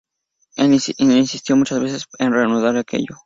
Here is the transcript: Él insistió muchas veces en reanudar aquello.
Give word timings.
Él 0.55 0.73
insistió 0.97 1.55
muchas 1.55 1.79
veces 1.79 2.07
en 2.17 2.33
reanudar 2.33 2.75
aquello. 2.75 3.17